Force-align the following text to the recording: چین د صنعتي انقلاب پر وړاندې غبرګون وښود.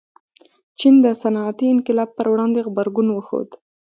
چین 0.79 0.95
د 1.05 1.07
صنعتي 1.21 1.65
انقلاب 1.73 2.09
پر 2.17 2.25
وړاندې 2.31 2.65
غبرګون 2.67 3.07
وښود. 3.11 3.49